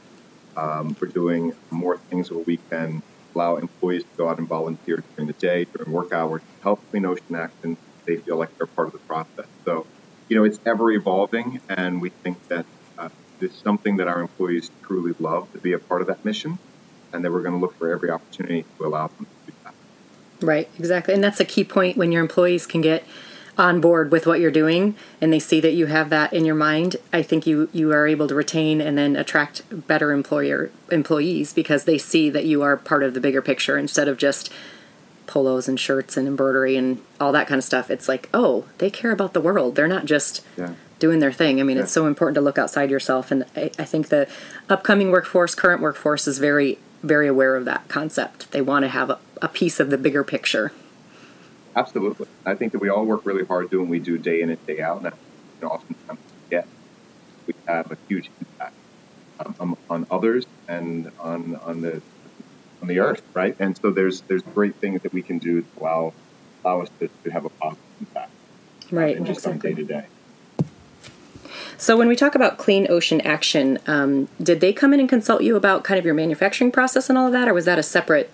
um, 0.57 0.97
we're 1.01 1.09
doing 1.09 1.53
more 1.71 1.97
things 1.97 2.31
where 2.31 2.45
we 2.45 2.57
can 2.57 3.03
allow 3.35 3.57
employees 3.57 4.03
to 4.03 4.09
go 4.17 4.29
out 4.29 4.39
and 4.39 4.49
volunteer 4.49 5.03
during 5.17 5.27
the 5.27 5.35
day, 5.35 5.65
during 5.65 5.93
work 5.93 6.13
hours, 6.13 6.43
to 6.43 6.63
help 6.63 6.81
Clean 6.91 7.05
Ocean 7.05 7.35
Action. 7.35 7.77
They 8.07 8.17
feel 8.17 8.37
like 8.37 8.57
they're 8.59 8.67
part 8.67 8.89
of 8.89 8.93
the 8.93 8.99
process. 9.01 9.47
So, 9.65 9.87
you 10.29 10.37
know, 10.37 10.45
it's 10.45 10.59
ever 10.67 10.91
evolving, 10.91 11.61
and 11.69 12.01
we 12.01 12.11
think 12.11 12.49
that 12.49 12.67
uh, 12.99 13.09
it's 13.41 13.61
something 13.63 13.97
that 13.99 14.09
our 14.09 14.21
employees 14.21 14.71
truly 14.83 15.15
love 15.19 15.53
to 15.53 15.59
be 15.59 15.73
a 15.73 15.79
part 15.79 16.01
of 16.01 16.07
that 16.09 16.25
mission, 16.25 16.59
and 17.13 17.25
that 17.25 17.33
we're 17.33 17.43
going 17.43 17.55
to 17.55 17.61
look 17.61 17.77
for 17.77 17.91
every 17.91 18.11
opportunity 18.11 18.65
to 18.79 18.87
allow 18.87 19.09
them 19.09 19.27
to 19.27 19.53
do 19.53 19.59
that. 19.65 19.75
Right, 20.45 20.69
exactly. 20.79 21.15
And 21.15 21.23
that's 21.23 21.41
a 21.41 21.45
key 21.45 21.65
point 21.65 21.97
when 21.97 22.13
your 22.13 22.23
employees 22.23 22.67
can 22.67 22.81
get 22.81 23.05
on 23.61 23.79
board 23.79 24.11
with 24.11 24.27
what 24.27 24.41
you're 24.41 24.51
doing 24.51 24.97
and 25.21 25.31
they 25.31 25.39
see 25.39 25.61
that 25.61 25.73
you 25.73 25.85
have 25.87 26.09
that 26.09 26.33
in 26.33 26.47
your 26.47 26.55
mind, 26.55 26.97
I 27.13 27.23
think 27.23 27.47
you 27.47 27.69
you 27.73 27.93
are 27.93 28.09
able 28.09 28.27
to 28.27 28.35
retain 28.35 28.81
and 28.81 28.97
then 28.97 29.17
attract 29.17 29.63
better 29.87 30.13
employer 30.13 30.71
employees 30.91 31.53
because 31.53 31.85
they 31.85 31.99
see 31.99 32.31
that 32.31 32.47
you 32.47 32.63
are 32.63 32.79
part 32.79 33.03
of 33.03 33.13
the 33.13 33.21
bigger 33.21 33.43
picture 33.43 33.77
instead 33.77 34.09
of 34.09 34.17
just 34.17 34.51
polos 35.27 35.69
and 35.69 35.79
shirts 35.79 36.17
and 36.17 36.27
embroidery 36.27 36.75
and 36.75 37.03
all 37.21 37.33
that 37.33 37.47
kind 37.47 37.59
of 37.59 37.65
stuff. 37.65 37.91
It's 37.91 38.09
like, 38.09 38.31
oh, 38.33 38.65
they 38.79 38.91
care 38.91 39.13
about 39.13 39.35
the 39.35 39.41
world. 39.41 39.77
They're 39.77 39.87
not 39.87 40.07
just 40.07 40.45
yeah. 40.57 40.75
doing 40.99 41.21
their 41.21 41.31
thing. 41.31 41.61
I 41.61 41.63
mean, 41.63 41.77
yeah. 41.77 41.85
it's 41.85 41.93
so 41.93 42.07
important 42.07 42.35
to 42.37 42.41
look 42.41 42.59
outside 42.59 42.91
yourself. 42.91 43.31
And 43.31 43.45
I, 43.55 43.71
I, 43.79 43.85
think 43.85 44.09
the 44.09 44.27
upcoming 44.69 45.13
workforce, 45.13 45.55
current 45.55 45.83
workforce, 45.83 46.27
is 46.27 46.39
very, 46.39 46.79
very 47.05 47.29
aware 47.29 47.55
of 47.55 47.65
that 47.67 47.87
concept. 47.89 48.51
They 48.51 48.61
want 48.61 48.85
to 48.85 48.89
have 48.89 49.11
a, 49.11 49.19
a 49.41 49.47
piece 49.47 49.79
of 49.79 49.91
the 49.91 49.99
bigger 49.99 50.25
picture. 50.25 50.73
Absolutely. 51.81 52.27
I 52.45 52.55
think 52.55 52.73
that 52.73 52.79
we 52.79 52.89
all 52.89 53.05
work 53.05 53.25
really 53.25 53.45
hard 53.45 53.71
doing 53.71 53.87
what 53.87 53.91
we 53.91 54.01
do 54.01 54.19
day 54.19 54.43
in 54.43 54.51
and 54.51 54.67
day 54.67 54.81
out. 54.81 55.05
And 55.05 55.07
you 55.07 55.63
know, 55.63 55.69
oftentimes 55.69 56.21
yeah, 56.51 56.65
we 57.47 57.55
have 57.67 57.91
a 57.91 57.97
huge 58.09 58.31
impact 58.41 58.75
um, 59.59 59.77
on 59.89 60.07
others 60.11 60.47
and 60.69 61.11
on 61.19 61.57
on 61.57 61.81
the 61.81 62.03
on 62.83 62.89
the 62.89 62.99
earth, 62.99 63.23
right? 63.35 63.57
And 63.59 63.77
so 63.77 63.91
there's 63.91 64.21
there's 64.23 64.43
great 64.43 64.77
things 64.77 65.03
that 65.03 65.13
we 65.13 65.23
can 65.23 65.39
do 65.39 65.63
to 65.63 65.69
allow 65.81 66.13
allow 66.65 66.83
us 66.83 66.91
to, 67.01 67.09
to 67.25 67.31
have 67.31 67.45
a 67.45 67.51
positive 67.51 67.85
impact. 68.01 68.33
Right. 68.91 69.17
And 69.17 69.27
just 69.27 69.47
on 69.47 69.59
day 69.59 69.71
exactly. 69.71 69.87
to 69.87 70.03
day. 70.03 70.07
So 71.79 71.97
when 71.97 72.09
we 72.09 72.17
talk 72.17 72.35
about 72.35 72.59
Clean 72.59 72.87
Ocean 72.91 73.23
Action, 73.23 73.79
um, 73.87 74.29
did 74.43 74.61
they 74.61 74.73
come 74.73 74.93
in 74.93 75.01
and 75.01 75.09
consult 75.09 75.43
you 75.43 75.57
about 75.57 75.83
kind 75.83 75.99
of 75.99 76.05
your 76.05 76.13
manufacturing 76.13 76.71
process 76.71 77.09
and 77.09 77.17
all 77.17 77.27
of 77.27 77.33
that, 77.33 77.49
or 77.49 77.55
was 77.55 77.65
that 77.65 77.79
a 77.79 77.83
separate 77.83 78.31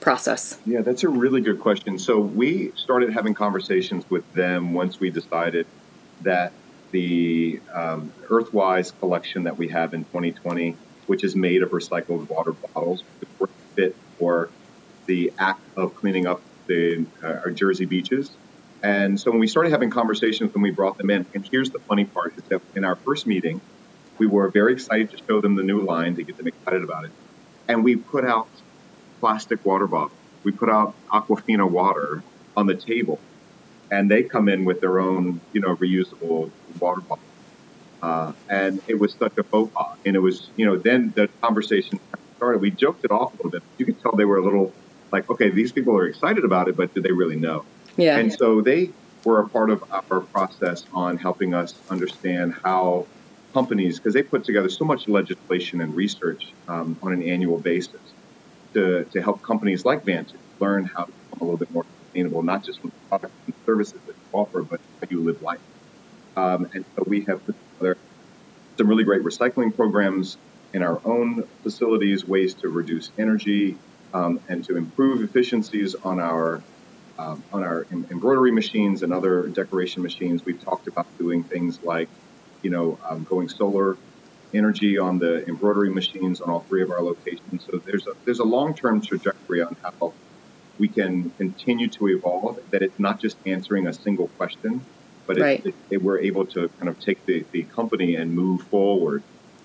process? 0.00 0.58
Yeah, 0.66 0.82
that's 0.82 1.04
a 1.04 1.08
really 1.08 1.40
good 1.40 1.60
question. 1.60 1.98
So 1.98 2.20
we 2.20 2.72
started 2.76 3.12
having 3.12 3.34
conversations 3.34 4.08
with 4.10 4.30
them 4.34 4.72
once 4.72 5.00
we 5.00 5.10
decided 5.10 5.66
that 6.22 6.52
the 6.90 7.60
um, 7.72 8.12
Earthwise 8.28 8.98
collection 8.98 9.44
that 9.44 9.58
we 9.58 9.68
have 9.68 9.94
in 9.94 10.04
2020, 10.04 10.76
which 11.06 11.24
is 11.24 11.36
made 11.36 11.62
of 11.62 11.70
recycled 11.70 12.28
water 12.28 12.52
bottles, 12.52 13.02
would 13.38 13.50
fit 13.74 13.96
for 14.18 14.50
the 15.06 15.32
act 15.38 15.60
of 15.76 15.94
cleaning 15.94 16.26
up 16.26 16.40
the 16.66 17.06
uh, 17.22 17.26
our 17.44 17.50
Jersey 17.50 17.84
beaches. 17.84 18.30
And 18.82 19.18
so 19.18 19.30
when 19.30 19.40
we 19.40 19.48
started 19.48 19.70
having 19.70 19.90
conversations 19.90 20.54
when 20.54 20.62
we 20.62 20.70
brought 20.70 20.98
them 20.98 21.10
in, 21.10 21.26
and 21.34 21.46
here's 21.50 21.70
the 21.70 21.80
funny 21.80 22.04
part 22.04 22.36
is 22.36 22.44
that 22.44 22.62
in 22.76 22.84
our 22.84 22.94
first 22.96 23.26
meeting, 23.26 23.60
we 24.18 24.26
were 24.26 24.48
very 24.48 24.72
excited 24.72 25.10
to 25.10 25.18
show 25.26 25.40
them 25.40 25.56
the 25.56 25.62
new 25.62 25.80
line 25.80 26.16
to 26.16 26.22
get 26.22 26.36
them 26.36 26.46
excited 26.46 26.84
about 26.84 27.04
it. 27.04 27.10
And 27.66 27.82
we 27.82 27.96
put 27.96 28.24
out 28.24 28.48
plastic 29.20 29.64
water 29.64 29.86
bottle. 29.86 30.12
We 30.44 30.52
put 30.52 30.68
out 30.68 30.94
Aquafina 31.08 31.68
water 31.68 32.22
on 32.56 32.66
the 32.66 32.74
table, 32.74 33.18
and 33.90 34.10
they 34.10 34.22
come 34.22 34.48
in 34.48 34.64
with 34.64 34.80
their 34.80 34.98
own, 35.00 35.40
you 35.52 35.60
know, 35.60 35.76
reusable 35.76 36.50
water 36.80 37.00
bottle. 37.00 37.24
Uh, 38.02 38.32
and 38.48 38.80
it 38.86 38.98
was 38.98 39.14
such 39.14 39.36
a 39.38 39.42
faux 39.42 39.72
pas. 39.74 39.96
And 40.06 40.14
it 40.14 40.20
was, 40.20 40.50
you 40.56 40.64
know, 40.66 40.76
then 40.76 41.12
the 41.16 41.28
conversation 41.40 41.98
started. 42.36 42.60
We 42.60 42.70
joked 42.70 43.04
it 43.04 43.10
off 43.10 43.34
a 43.34 43.36
little 43.36 43.50
bit. 43.50 43.62
You 43.78 43.86
could 43.86 44.00
tell 44.00 44.12
they 44.12 44.24
were 44.24 44.38
a 44.38 44.44
little 44.44 44.72
like, 45.10 45.28
okay, 45.30 45.50
these 45.50 45.72
people 45.72 45.96
are 45.96 46.06
excited 46.06 46.44
about 46.44 46.68
it, 46.68 46.76
but 46.76 46.94
do 46.94 47.00
they 47.00 47.12
really 47.12 47.36
know? 47.36 47.64
Yeah. 47.96 48.18
And 48.18 48.32
so 48.32 48.60
they 48.60 48.90
were 49.24 49.40
a 49.40 49.48
part 49.48 49.70
of 49.70 49.82
our 49.90 50.20
process 50.20 50.84
on 50.92 51.16
helping 51.16 51.54
us 51.54 51.74
understand 51.90 52.54
how 52.62 53.06
companies, 53.52 53.98
because 53.98 54.14
they 54.14 54.22
put 54.22 54.44
together 54.44 54.68
so 54.68 54.84
much 54.84 55.08
legislation 55.08 55.80
and 55.80 55.94
research 55.94 56.52
um, 56.68 56.96
on 57.02 57.12
an 57.12 57.22
annual 57.22 57.58
basis 57.58 58.00
to, 58.74 59.04
to 59.12 59.22
help 59.22 59.40
companies 59.46 59.84
like 59.84 60.04
Vantage 60.04 60.40
learn 60.60 60.88
how 60.96 61.04
to 61.04 61.12
become 61.30 61.38
a 61.40 61.44
little 61.44 61.58
bit 61.58 61.68
more 61.70 61.84
sustainable, 62.04 62.42
not 62.42 62.64
just 62.64 62.80
from 62.80 62.90
the 62.90 63.08
products 63.10 63.34
and 63.46 63.54
services 63.68 64.00
that 64.06 64.14
you 64.14 64.38
offer, 64.38 64.64
but 64.68 64.80
how 65.02 65.08
you 65.10 65.24
live 65.24 65.36
life. 65.40 65.58
Um, 66.36 66.66
and 66.74 66.84
so 66.96 67.04
we 67.06 67.24
have 67.28 67.44
put 67.46 67.56
together 67.78 67.96
some 68.78 68.88
really 68.88 69.04
great 69.04 69.22
recycling 69.22 69.74
programs 69.74 70.38
in 70.72 70.82
our 70.82 71.00
own 71.04 71.44
facilities, 71.62 72.26
ways 72.26 72.54
to 72.56 72.68
reduce 72.68 73.10
energy 73.18 73.80
um, 74.12 74.38
and 74.48 74.64
to 74.64 74.76
improve 74.76 75.22
efficiencies 75.22 75.96
on 76.02 76.20
our 76.20 76.64
um, 77.18 77.44
on 77.52 77.64
our 77.64 77.86
em- 77.92 78.06
embroidery 78.12 78.52
machines 78.52 79.02
and 79.02 79.12
other 79.12 79.48
decoration 79.48 80.02
machines. 80.02 80.42
We've 80.46 80.62
talked 80.64 80.86
about 80.88 81.06
doing 81.18 81.44
things 81.44 81.80
like, 81.82 82.08
you 82.62 82.70
know, 82.70 82.98
um, 83.10 83.24
going 83.24 83.48
solar 83.48 83.98
energy 84.54 84.98
on 84.98 85.18
the 85.18 85.46
embroidery 85.48 85.90
machines 85.90 86.40
on 86.40 86.50
all 86.50 86.60
three 86.60 86.82
of 86.82 86.90
our 86.90 87.02
locations. 87.02 87.64
So 87.70 87.78
there's 87.84 88.06
a 88.06 88.12
there's 88.24 88.38
a 88.40 88.44
long 88.44 88.74
term 88.74 89.00
trajectory 89.00 89.62
on 89.62 89.76
how 89.82 90.12
we 90.78 90.88
can 90.88 91.30
continue 91.38 91.88
to 91.88 92.08
evolve. 92.08 92.58
That 92.70 92.82
it's 92.82 92.98
not 92.98 93.20
just 93.20 93.36
answering 93.46 93.86
a 93.86 93.92
single 93.92 94.28
question, 94.38 94.80
but 95.26 95.38
Right. 95.38 95.60
it, 95.60 95.68
it, 95.68 95.74
it- 95.90 96.02
we're 96.02 96.18
able 96.20 96.46
to 96.46 96.68
kind 96.78 96.88
of 96.88 96.98
take 97.00 97.24
the, 97.26 97.44
the 97.52 97.64
company 97.64 98.14
and 98.16 98.32
move 98.34 98.62
forward 98.62 99.22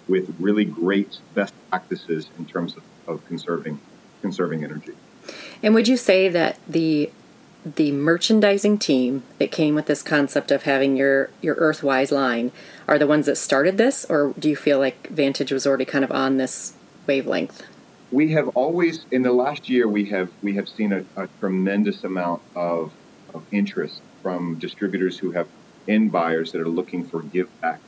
with 0.08 0.36
really 0.40 0.66
great 0.66 1.20
best 1.34 1.54
practices 1.70 2.28
in 2.38 2.46
terms 2.46 2.76
of, 2.76 2.84
of 3.08 3.26
conserving 3.26 3.80
conserving 4.22 4.64
energy. 4.64 4.94
And 5.62 5.74
would 5.74 5.88
you 5.88 5.98
say 5.98 6.28
that 6.30 6.60
the 6.68 7.10
the 7.66 7.92
merchandising 7.92 8.78
team 8.78 9.24
that 9.40 9.52
came 9.52 9.76
with 9.76 9.86
this 9.86 10.02
concept 10.02 10.52
of 10.52 10.64
having 10.64 10.98
your 10.98 11.30
your 11.42 11.56
Earthwise 11.56 12.12
line 12.12 12.52
are 12.88 13.00
the 13.00 13.08
ones 13.08 13.26
that 13.26 13.38
started 13.38 13.78
this, 13.78 14.06
or 14.06 14.34
do 14.38 14.50
you 14.50 14.56
feel 14.56 14.80
like 14.80 15.08
Vantage 15.08 15.52
was 15.52 15.66
already 15.66 15.86
kind 15.86 16.04
of 16.04 16.12
on 16.12 16.38
this 16.38 16.74
wavelength? 17.08 17.64
we 18.14 18.32
have 18.32 18.48
always 18.50 19.06
in 19.10 19.24
the 19.24 19.32
last 19.32 19.68
year 19.68 19.88
we 19.88 20.06
have 20.06 20.30
we 20.44 20.54
have 20.54 20.70
seen 20.70 20.94
a, 20.94 21.04
a 21.18 21.28
tremendous 21.40 22.04
amount 22.04 22.42
of, 22.56 22.94
of 23.34 23.44
interest 23.52 24.02
from 24.22 24.56
distributors 24.60 25.18
who 25.18 25.32
have 25.32 25.48
end 25.88 26.12
buyers 26.12 26.52
that 26.52 26.62
are 26.62 26.70
looking 26.70 27.04
for 27.04 27.24
give 27.24 27.50
back 27.60 27.82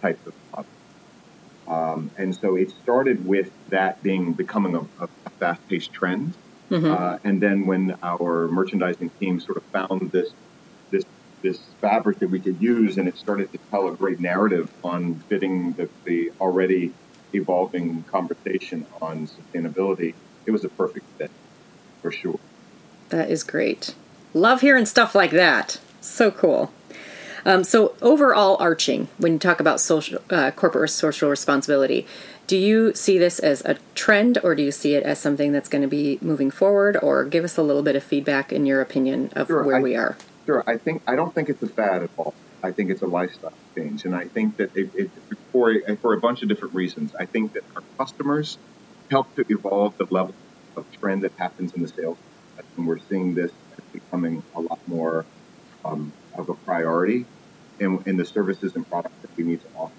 types 0.00 0.24
of 0.26 0.34
products. 0.50 0.70
Um, 1.66 2.10
and 2.16 2.34
so 2.34 2.56
it 2.56 2.70
started 2.82 3.26
with 3.26 3.50
that 3.70 4.02
being 4.02 4.32
becoming 4.32 4.76
a, 4.76 5.04
a 5.04 5.08
fast 5.40 5.66
paced 5.68 5.92
trend. 5.92 6.34
Uh, 6.70 7.18
and 7.24 7.40
then 7.40 7.66
when 7.66 7.96
our 8.02 8.48
merchandising 8.48 9.10
team 9.20 9.38
sort 9.40 9.56
of 9.56 9.62
found 9.64 10.10
this 10.10 10.30
this 10.90 11.04
this 11.42 11.60
fabric 11.80 12.18
that 12.20 12.30
we 12.30 12.40
could 12.40 12.60
use, 12.60 12.96
and 12.96 13.06
it 13.06 13.16
started 13.16 13.52
to 13.52 13.58
tell 13.70 13.86
a 13.88 13.92
great 13.92 14.18
narrative 14.18 14.70
on 14.82 15.16
fitting 15.28 15.72
the, 15.72 15.88
the 16.04 16.32
already 16.40 16.92
evolving 17.34 18.02
conversation 18.04 18.86
on 19.02 19.28
sustainability. 19.28 20.14
It 20.46 20.50
was 20.52 20.64
a 20.64 20.68
perfect 20.68 21.06
fit, 21.18 21.30
for 22.00 22.10
sure. 22.10 22.40
That 23.10 23.30
is 23.30 23.42
great. 23.44 23.94
Love 24.32 24.62
hearing 24.62 24.86
stuff 24.86 25.14
like 25.14 25.30
that. 25.32 25.78
So 26.00 26.30
cool. 26.30 26.72
Um, 27.46 27.62
so 27.62 27.94
overall, 28.00 28.56
arching 28.58 29.08
when 29.18 29.34
you 29.34 29.38
talk 29.38 29.60
about 29.60 29.80
social, 29.80 30.20
uh, 30.30 30.50
corporate 30.52 30.90
social 30.90 31.28
responsibility, 31.28 32.06
do 32.46 32.56
you 32.56 32.94
see 32.94 33.18
this 33.18 33.38
as 33.38 33.62
a 33.64 33.76
trend, 33.94 34.38
or 34.42 34.54
do 34.54 34.62
you 34.62 34.72
see 34.72 34.94
it 34.94 35.02
as 35.04 35.18
something 35.18 35.52
that's 35.52 35.68
going 35.68 35.82
to 35.82 35.88
be 35.88 36.18
moving 36.20 36.50
forward? 36.50 36.96
Or 37.02 37.24
give 37.24 37.44
us 37.44 37.56
a 37.56 37.62
little 37.62 37.82
bit 37.82 37.96
of 37.96 38.02
feedback 38.02 38.52
in 38.52 38.66
your 38.66 38.80
opinion 38.80 39.30
of 39.34 39.46
Sure, 39.48 39.62
where 39.64 39.76
I- 39.76 39.82
we 39.82 39.96
are. 39.96 40.16
Sure, 40.46 40.62
I 40.66 40.76
think 40.76 41.02
I 41.06 41.16
don't 41.16 41.34
think 41.34 41.48
it's 41.48 41.62
a 41.62 41.68
fad 41.68 42.02
at 42.02 42.10
all. 42.18 42.34
I 42.62 42.70
think 42.70 42.90
it's 42.90 43.02
a 43.02 43.06
lifestyle 43.06 43.52
change, 43.76 44.04
and 44.04 44.14
I 44.14 44.26
think 44.26 44.56
that 44.58 44.76
it, 44.76 44.90
it 44.94 45.10
for 45.52 45.70
a, 45.72 45.96
for 45.96 46.12
a 46.14 46.20
bunch 46.20 46.42
of 46.42 46.48
different 46.48 46.74
reasons. 46.74 47.14
I 47.18 47.24
think 47.26 47.54
that 47.54 47.62
our 47.76 47.82
customers 47.98 48.58
help 49.10 49.34
to 49.36 49.44
evolve 49.48 49.96
the 49.96 50.06
level 50.10 50.34
of 50.76 50.84
trend 51.00 51.22
that 51.22 51.32
happens 51.38 51.72
in 51.74 51.82
the 51.82 51.88
sales, 51.88 52.18
and 52.76 52.86
we're 52.86 52.98
seeing 52.98 53.34
this 53.34 53.52
becoming 53.92 54.42
a 54.54 54.60
lot 54.60 54.80
more 54.86 55.24
um, 55.84 56.12
of 56.36 56.48
a 56.48 56.54
priority 56.54 57.26
in, 57.78 58.02
in 58.06 58.16
the 58.16 58.24
services 58.24 58.74
and 58.74 58.88
products 58.88 59.14
that 59.22 59.30
we 59.36 59.44
need 59.44 59.60
to 59.60 59.66
offer. 59.76 59.92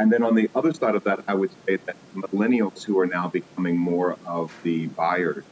And 0.00 0.10
then 0.10 0.22
on 0.22 0.34
the 0.34 0.48
other 0.54 0.72
side 0.72 0.94
of 0.94 1.04
that, 1.04 1.20
I 1.28 1.34
would 1.34 1.52
say 1.68 1.76
that 1.86 1.96
millennials 2.16 2.82
who 2.86 2.98
are 2.98 3.06
now 3.06 3.28
becoming 3.28 3.76
more 3.76 4.16
of 4.24 4.50
the 4.62 4.86
buyers 4.86 5.44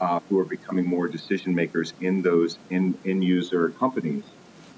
uh, 0.00 0.18
who 0.30 0.38
are 0.38 0.46
becoming 0.46 0.86
more 0.86 1.08
decision 1.08 1.54
makers 1.54 1.92
in 2.00 2.22
those 2.22 2.58
in, 2.70 2.98
in 3.04 3.20
user 3.20 3.68
companies, 3.78 4.24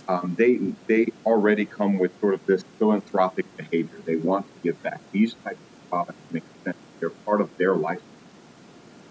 um, 0.09 0.35
they 0.37 0.59
they 0.89 1.07
already 1.25 1.65
come 1.65 1.97
with 2.01 2.11
sort 2.21 2.35
of 2.35 2.41
this 2.49 2.65
philanthropic 2.81 3.47
behavior. 3.57 4.03
They 4.05 4.17
want 4.17 4.47
to 4.47 4.53
give 4.65 4.83
back. 4.83 5.01
These 5.13 5.37
types 5.45 5.61
of 5.61 5.91
products 5.91 6.19
make 6.33 6.43
sense. 6.65 6.77
They're 6.99 7.13
part 7.25 7.41
of 7.41 7.51
their 7.57 7.77
life. 7.77 8.03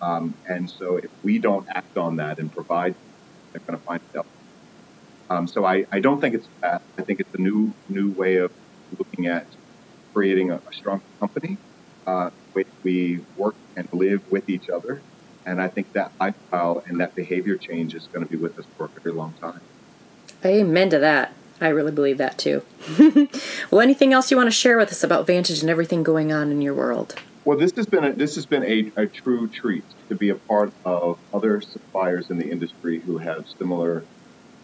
Um, 0.02 0.36
and 0.50 0.70
so 0.70 0.98
if 0.98 1.12
we 1.24 1.40
don't 1.40 1.66
act 1.74 1.98
on 1.98 2.18
that 2.18 2.40
and 2.40 2.52
provide, 2.54 2.94
they're 3.54 3.62
going 3.66 3.80
to 3.80 3.86
find 3.86 4.02
it 4.14 4.18
out. 4.20 4.28
Um, 5.30 5.48
so 5.48 5.66
I, 5.66 5.86
I 5.94 6.02
don't 6.02 6.20
think 6.20 6.36
it's 6.36 6.50
that. 6.62 6.82
I 7.00 7.04
think 7.04 7.22
it's 7.22 7.34
a 7.34 7.42
new 7.42 7.74
new 7.88 8.12
way 8.12 8.36
of 8.36 8.52
looking 9.00 9.28
at 9.28 9.48
creating 10.14 10.52
a, 10.52 10.56
a 10.56 10.74
strong 10.74 11.02
company. 11.20 11.58
Uh, 12.06 12.30
which 12.54 12.68
we 12.84 13.20
work 13.38 13.56
and 13.76 13.88
live 13.92 14.22
with 14.32 14.50
each 14.50 14.70
other. 14.70 15.02
And 15.46 15.62
I 15.62 15.68
think 15.68 15.94
that 15.94 16.12
lifestyle 16.20 16.84
and 16.86 17.00
that 17.00 17.16
behavior 17.16 17.58
change 17.58 17.94
is 17.94 18.08
going 18.08 18.26
to 18.26 18.32
be 18.32 18.38
with 18.38 18.58
us 18.58 18.66
for 18.78 18.86
a 18.86 18.88
very 19.00 19.16
long 19.16 19.34
time. 19.42 19.60
Amen 20.46 20.90
to 20.90 21.00
that. 21.00 21.34
I 21.60 21.70
really 21.70 21.92
believe 21.92 22.18
that 22.18 22.38
too. 22.38 22.64
well, 23.72 23.82
anything 23.82 24.14
else 24.14 24.32
you 24.32 24.38
want 24.38 24.48
to 24.48 24.52
share 24.52 24.78
with 24.78 24.90
us 24.90 25.04
about 25.04 25.28
Vantage 25.28 25.62
and 25.62 25.70
everything 25.70 26.04
going 26.04 26.32
on 26.32 26.52
in 26.52 26.62
your 26.62 26.74
world? 26.74 27.16
Well, 27.46 27.58
this 27.58 27.74
has 27.76 27.86
been 27.86 28.04
a, 28.04 28.14
this 28.14 28.36
has 28.36 28.46
been 28.46 28.64
a, 28.64 28.92
a 29.02 29.06
true 29.06 29.48
treat 29.48 29.84
to 30.10 30.16
be 30.16 30.30
a 30.30 30.36
part 30.36 30.72
of 30.86 31.18
other 31.34 31.62
suppliers 31.62 32.30
in 32.30 32.38
the 32.38 32.50
industry 32.50 33.00
who 33.00 33.18
have 33.18 33.46
similar, 33.58 34.04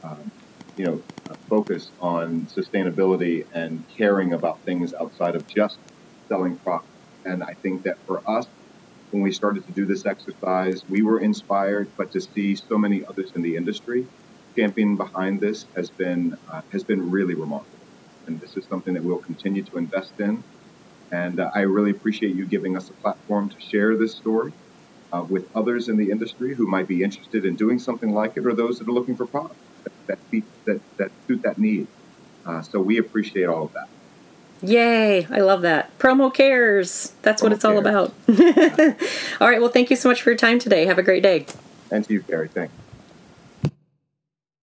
um, 0.04 0.32
you 0.80 0.86
know, 0.86 1.04
focus 1.50 1.92
on 2.00 2.48
sustainability 2.48 3.46
and 3.52 3.84
caring 3.98 4.32
about 4.32 4.62
things 4.66 4.94
outside 4.94 5.36
of 5.36 5.46
just 5.46 5.78
selling 6.32 6.58
products. 6.58 6.88
And 7.26 7.44
I 7.44 7.56
think 7.62 7.84
that 7.84 7.98
for 8.08 8.22
us, 8.26 8.46
when 9.12 9.22
we 9.22 9.34
started 9.34 9.66
to 9.66 9.74
do 9.74 9.86
this 9.86 10.06
exercise, 10.06 10.86
we 10.88 11.02
were 11.02 11.20
inspired, 11.20 11.92
but 11.98 12.14
to 12.14 12.22
see 12.22 12.56
so 12.56 12.78
many 12.78 13.04
others 13.04 13.34
in 13.36 13.42
the 13.42 13.58
industry 13.58 14.08
champion 14.58 14.96
behind 14.96 15.42
this 15.42 15.66
has 15.76 15.92
been 15.92 16.34
uh, 16.52 16.62
has 16.72 16.86
been 16.86 17.12
really 17.12 17.36
remarkable. 17.36 17.88
And 18.26 18.40
this 18.40 18.56
is 18.56 18.66
something 18.70 18.94
that 18.94 19.04
we'll 19.04 19.20
continue 19.20 19.64
to 19.66 19.78
invest 19.78 20.14
in. 20.20 20.46
And 21.12 21.42
uh, 21.42 21.50
I 21.54 21.62
really 21.62 21.92
appreciate 21.92 22.36
you 22.36 22.48
giving 22.48 22.78
us 22.78 22.90
a 22.90 22.94
platform 22.94 23.50
to 23.50 23.56
share 23.60 23.98
this 23.98 24.16
story 24.16 24.54
uh, 25.12 25.26
with 25.28 25.46
others 25.54 25.90
in 25.90 25.98
the 25.98 26.10
industry 26.10 26.56
who 26.56 26.68
might 26.68 26.88
be 26.88 27.04
interested 27.04 27.44
in 27.44 27.58
doing 27.58 27.80
something 27.80 28.12
like 28.14 28.34
it, 28.38 28.46
or 28.46 28.56
those 28.56 28.80
that 28.80 28.88
are 28.88 28.94
looking 28.94 29.18
for 29.18 29.28
products 29.28 29.60
that 30.10 30.18
that, 30.18 30.30
feed, 30.30 30.44
that, 30.66 30.82
that 30.98 31.12
suit 31.28 31.42
that 31.44 31.58
need. 31.58 31.88
Uh, 32.46 32.62
so 32.62 32.80
we 32.80 32.98
appreciate 32.98 33.46
all 33.46 33.66
of 33.66 33.74
that. 33.74 33.88
Yay! 34.62 35.26
I 35.28 35.40
love 35.40 35.62
that. 35.62 35.98
Promo 36.00 36.34
cares. 36.34 37.14
That's 37.22 37.42
what 37.42 37.52
Promo 37.52 37.56
it's 37.56 37.66
all 37.66 37.78
about. 37.78 38.14
all 39.42 39.50
right. 39.50 39.62
Well, 39.62 39.70
thank 39.70 39.90
you 39.90 39.96
so 39.96 40.10
much 40.10 40.22
for 40.22 40.32
your 40.32 40.38
time 40.38 40.60
today. 40.60 40.86
Have 40.86 40.98
a 40.98 41.04
great 41.04 41.24
day. 41.24 41.46
And 41.92 42.04
to 42.06 42.14
you, 42.14 42.22
Gary. 42.22 42.50
Thanks. 42.50 42.74